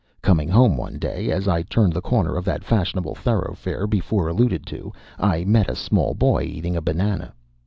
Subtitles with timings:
[0.23, 4.65] Coming home one day, as I turned the corner of that fashionable thoroughfare before alluded
[4.65, 7.35] to, I met a small boy eating a banana.